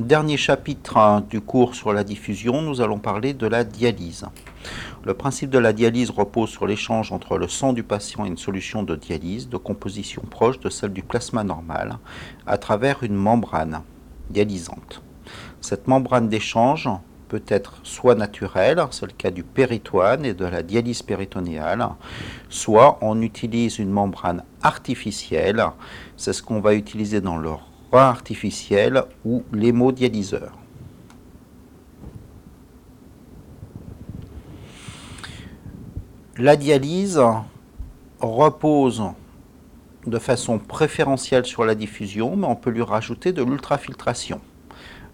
[0.00, 4.24] Dernier chapitre hein, du cours sur la diffusion, nous allons parler de la dialyse.
[5.04, 8.38] Le principe de la dialyse repose sur l'échange entre le sang du patient et une
[8.38, 11.98] solution de dialyse de composition proche de celle du plasma normal
[12.46, 13.82] à travers une membrane
[14.30, 15.02] dialysante.
[15.60, 16.88] Cette membrane d'échange
[17.28, 21.86] peut être soit naturelle, c'est le cas du péritoine et de la dialyse péritonéale,
[22.48, 25.62] soit on utilise une membrane artificielle,
[26.16, 27.50] c'est ce qu'on va utiliser dans le
[27.98, 30.52] artificiel ou l'hémodialyseur.
[36.36, 37.20] La dialyse
[38.20, 39.02] repose
[40.06, 44.40] de façon préférentielle sur la diffusion, mais on peut lui rajouter de l'ultrafiltration.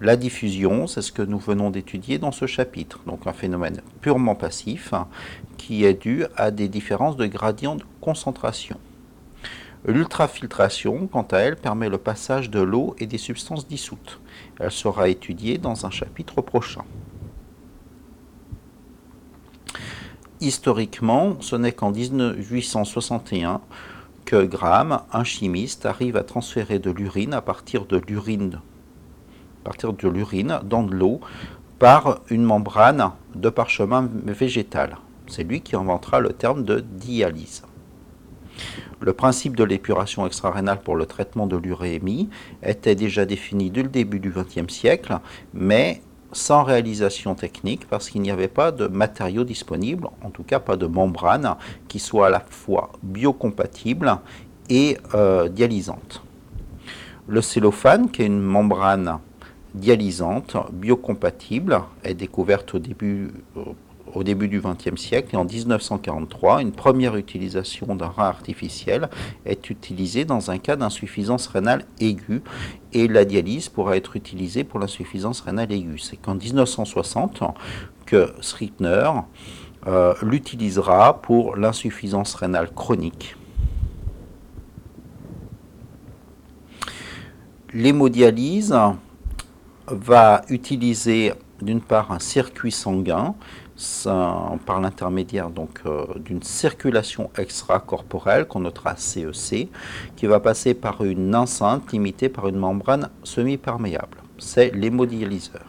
[0.00, 4.34] La diffusion, c'est ce que nous venons d'étudier dans ce chapitre, donc un phénomène purement
[4.34, 4.94] passif
[5.58, 8.78] qui est dû à des différences de gradient de concentration.
[9.84, 14.20] L'ultrafiltration, quant à elle, permet le passage de l'eau et des substances dissoutes.
[14.60, 16.84] Elle sera étudiée dans un chapitre prochain.
[20.40, 23.60] Historiquement, ce n'est qu'en 1861
[24.24, 28.60] que Graham, un chimiste, arrive à transférer de l'urine à partir de l'urine
[30.64, 31.20] dans de l'eau
[31.80, 34.98] par une membrane de parchemin végétal.
[35.26, 37.62] C'est lui qui inventera le terme de dialyse.
[39.00, 42.28] Le principe de l'épuration extrarénale pour le traitement de l'urémie
[42.62, 45.18] était déjà défini dès le début du XXe siècle,
[45.54, 50.60] mais sans réalisation technique parce qu'il n'y avait pas de matériaux disponibles, en tout cas
[50.60, 51.56] pas de membrane
[51.88, 54.18] qui soit à la fois biocompatible
[54.70, 56.22] et euh, dialysante.
[57.28, 59.18] Le cellophane, qui est une membrane
[59.74, 63.30] dialysante, biocompatible, est découverte au début,
[64.14, 69.08] au début du XXe siècle et en 1943, une première utilisation d'un rein artificiel
[69.46, 72.42] est utilisée dans un cas d'insuffisance rénale aiguë
[72.92, 75.98] et la dialyse pourra être utilisée pour l'insuffisance rénale aiguë.
[75.98, 77.42] C'est qu'en 1960
[78.06, 79.10] que Schrittner
[79.86, 83.36] euh, l'utilisera pour l'insuffisance rénale chronique.
[87.74, 88.76] L'hémodialyse
[89.86, 93.34] va utiliser d'une part un circuit sanguin
[94.66, 99.68] par l'intermédiaire donc euh, d'une circulation extracorporelle qu'on notera CEC e
[100.16, 104.18] qui va passer par une enceinte limitée par une membrane semi-perméable.
[104.38, 105.64] C'est l'hémodialyseur.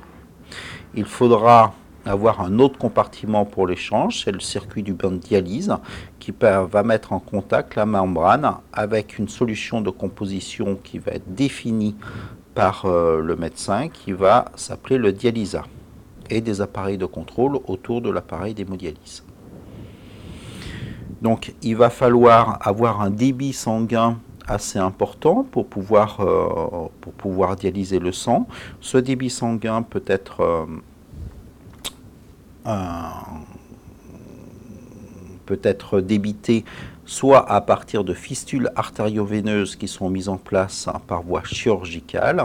[0.96, 1.74] Il faudra
[2.06, 5.74] avoir un autre compartiment pour l'échange, c'est le circuit du bain de dialyse
[6.20, 11.34] qui va mettre en contact la membrane avec une solution de composition qui va être
[11.34, 11.96] définie
[12.54, 15.64] par euh, le médecin qui va s'appeler le dialysa
[16.34, 19.24] et des appareils de contrôle autour de l'appareil d'hémodialyse.
[21.22, 28.12] Donc il va falloir avoir un débit sanguin assez important pour pouvoir, euh, dialyser le
[28.12, 28.48] sang.
[28.82, 30.66] Ce débit sanguin peut être euh,
[35.46, 36.66] peut être débité
[37.06, 42.44] soit à partir de fistules artério-veineuses qui sont mises en place par voie chirurgicale.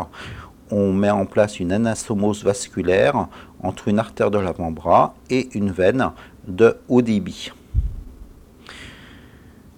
[0.71, 3.29] On met en place une anastomose vasculaire
[3.63, 6.11] entre une artère de l'avant-bras et une veine
[6.47, 7.53] de haut débit.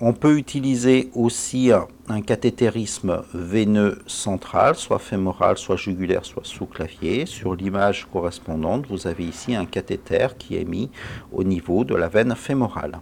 [0.03, 1.71] On peut utiliser aussi
[2.09, 7.27] un cathétérisme veineux central, soit fémoral, soit jugulaire, soit sous-clavier.
[7.27, 10.91] Sur l'image correspondante, vous avez ici un cathéter qui est mis
[11.33, 12.99] au niveau de la veine fémorale.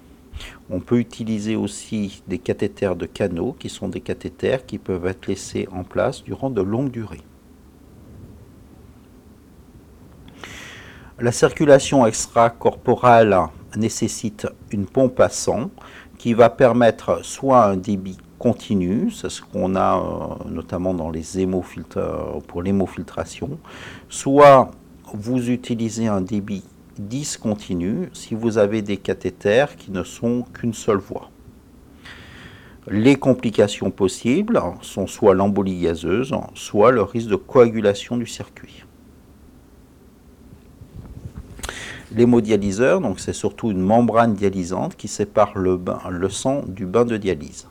[0.71, 5.29] On peut utiliser aussi des cathéters de canaux, qui sont des cathéters qui peuvent être
[5.29, 7.23] laissés en place durant de longues durées.
[11.21, 13.37] La circulation extracorporale
[13.77, 15.69] nécessite une pompe à sang
[16.17, 21.25] qui va permettre soit un débit continu, c'est ce qu'on a euh, notamment dans les
[22.47, 23.59] pour l'hémofiltration,
[24.09, 24.71] soit
[25.13, 26.63] vous utilisez un débit
[26.97, 31.31] discontinu si vous avez des cathéters qui ne sont qu'une seule voie.
[32.87, 38.85] Les complications possibles sont soit l'embolie gazeuse, soit le risque de coagulation du circuit.
[42.15, 47.67] L'hémodialyseur, donc c'est surtout une membrane dialysante qui sépare le, sang du bain de dialyse.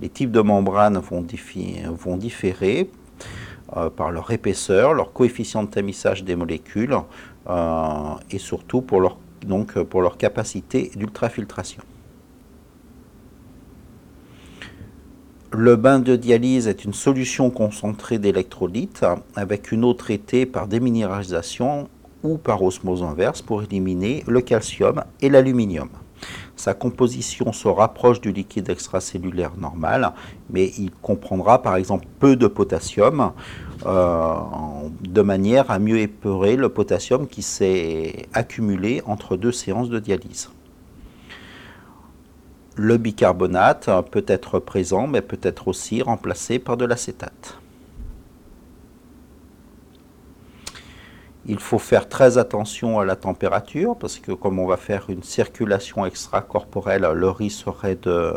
[0.00, 2.90] Les types de membranes vont, différer
[3.76, 6.96] euh, par leur épaisseur, leur coefficient de tamissage des molécules,
[7.48, 9.16] euh, et surtout pour leur,
[9.88, 11.82] pour leur capacité d'ultrafiltration.
[15.54, 21.88] Le bain de dialyse est une solution concentrée d'électrolytes avec une eau traitée par déminéralisation
[22.22, 25.88] ou par osmose inverse pour éliminer le calcium et l'aluminium.
[26.56, 30.12] Sa composition se rapproche du liquide extracellulaire normal,
[30.50, 33.32] mais il comprendra par exemple peu de potassium,
[33.86, 34.34] euh,
[35.00, 40.50] de manière à mieux épurer le potassium qui s'est accumulé entre deux séances de dialyse.
[42.76, 47.61] Le bicarbonate peut être présent, mais peut être aussi remplacé par de l'acétate.
[51.46, 55.24] Il faut faire très attention à la température parce que comme on va faire une
[55.24, 58.36] circulation extracorporelle, le risque serait de,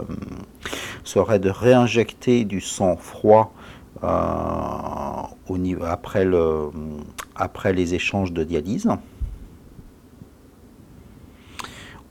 [1.50, 3.54] réinjecter du sang froid
[4.04, 4.08] euh,
[7.36, 8.90] après les échanges de dialyse.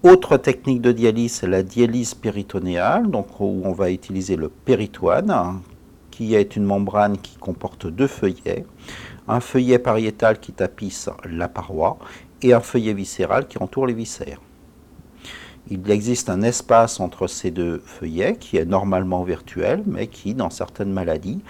[0.05, 5.61] Autre technique de dialyse, c'est la dialyse péritonéale, donc où on va utiliser le péritoine,
[6.11, 8.65] qui est une membrane qui comporte deux feuillets
[9.29, 11.99] un feuillet pariétal qui tapisse la paroi
[12.43, 14.41] et un feuillet viscéral qui entoure les viscères.
[15.71, 20.51] Il existe un espace entre ces deux feuillets qui est normalement virtuel, mais qui, dans
[20.51, 21.41] certaines maladies,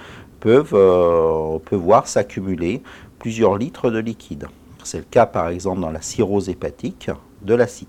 [0.47, 2.83] euh, peut voir s'accumuler
[3.19, 4.47] plusieurs litres de liquide.
[4.83, 7.11] C'est le cas par exemple dans la cirrhose hépatique
[7.43, 7.89] de l'acide.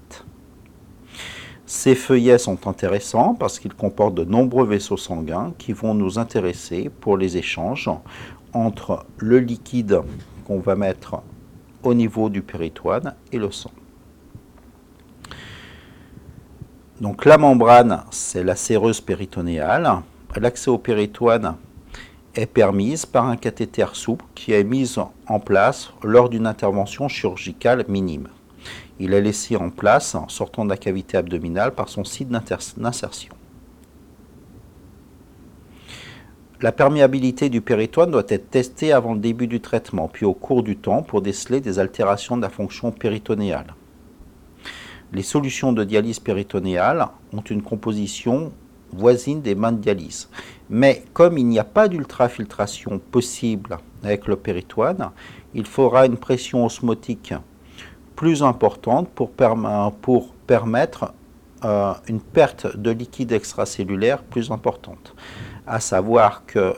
[1.66, 6.90] Ces feuillets sont intéressants parce qu'ils comportent de nombreux vaisseaux sanguins qui vont nous intéresser
[7.02, 7.90] pour les échanges
[8.56, 10.02] entre le liquide
[10.48, 11.22] qu'on va mettre
[11.84, 13.72] au niveau du péritoine et le sang.
[17.02, 20.02] Donc la membrane, c'est la séreuse péritonéale.
[20.38, 21.56] L'accès au péritoine
[22.34, 24.96] est permise par un cathéter souple qui est mis
[25.28, 28.30] en place lors d'une intervention chirurgicale minime.
[29.00, 33.36] Il est laissé en place en sortant de la cavité abdominale par son site d'insertion.
[36.66, 40.64] La perméabilité du péritoine doit être testée avant le début du traitement, puis au cours
[40.64, 43.76] du temps pour déceler des altérations de la fonction péritonéale.
[45.14, 48.52] Les solutions de dialyse péritonéale ont une composition
[48.92, 50.28] voisine des mains de dialyse.
[50.68, 55.12] Mais comme il n'y a pas d'ultrafiltration possible avec le péritoine,
[55.54, 57.36] il faudra une pression osmotique
[58.16, 59.30] plus importante pour,
[60.48, 61.14] permettre
[61.64, 65.14] euh, une perte de liquide extracellulaire plus importante
[65.68, 66.76] à savoir que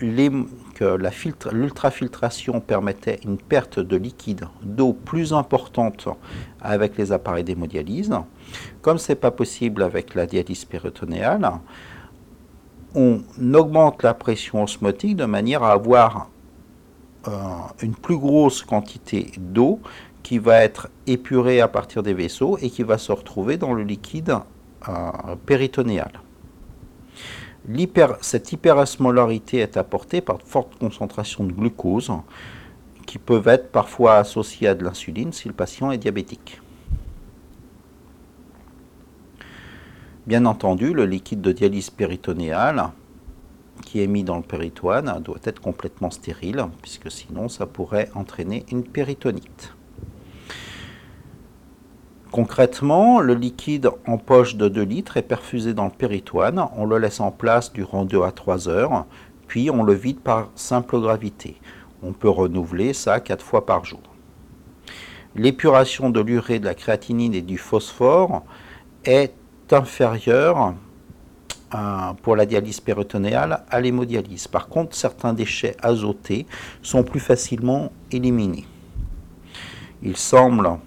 [0.00, 6.08] l'ultrafiltration permettait une perte de liquide d'eau plus importante
[6.60, 8.12] avec les appareils d'hémodialyse.
[8.82, 11.50] Comme ce n'est pas possible avec la dialyse péritonéale,
[12.94, 13.22] on
[13.54, 16.28] augmente la pression osmotique de manière à avoir
[17.28, 17.30] euh,
[17.82, 19.80] une plus grosse quantité d'eau
[20.22, 23.82] qui va être épurée à partir des vaisseaux et qui va se retrouver dans le
[23.82, 24.36] liquide
[24.88, 24.92] euh,
[25.44, 26.10] péritonéal
[28.20, 32.12] cette hyperosmolarité est apportée par de fortes concentrations de glucose
[33.06, 36.60] qui peuvent être parfois associées à de l'insuline si le patient est diabétique.
[40.26, 42.90] Bien entendu, le liquide de dialyse péritonéale
[43.84, 48.64] qui est mis dans le péritoine doit être complètement stérile, puisque sinon ça pourrait entraîner
[48.72, 49.72] une péritonite.
[52.36, 56.98] Concrètement, le liquide en poche de 2 litres est perfusé dans le péritoine, on le
[56.98, 59.06] laisse en place durant 2 à 3 heures,
[59.46, 61.56] puis on le vide par simple gravité.
[62.02, 64.02] On peut renouveler ça 4 fois par jour.
[65.34, 68.44] L'épuration de l'urée, de la créatinine et du phosphore
[69.06, 69.32] est
[69.70, 70.74] inférieure
[71.74, 71.78] euh,
[72.20, 74.46] pour la dialyse péritonéale à l'hémodialyse.
[74.46, 76.44] Par contre, certains déchets azotés
[76.82, 78.66] sont plus facilement éliminés.
[80.02, 80.78] Il semble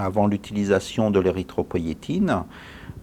[0.00, 2.44] avant l'utilisation de l'érythropoïétine,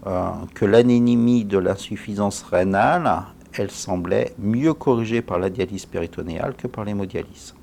[0.05, 3.23] euh, que l'anémie de l'insuffisance rénale,
[3.53, 7.55] elle semblait mieux corrigée par la dialyse péritonéale que par l'hémodialyse.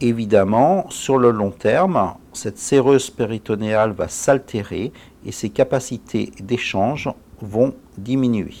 [0.00, 4.92] Évidemment, sur le long terme, cette séreuse péritonéale va s'altérer
[5.26, 7.10] et ses capacités d'échange
[7.42, 8.54] vont diminuer.